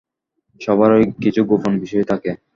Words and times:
সবারই 0.61 1.05
কিছু 1.23 1.41
গোপন 1.49 1.73
বিষয় 1.81 2.05
থাকে। 2.11 2.31